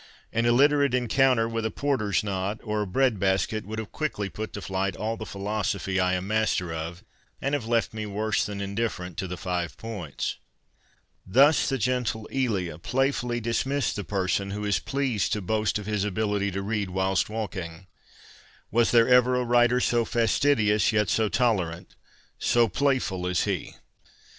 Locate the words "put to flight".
4.29-4.95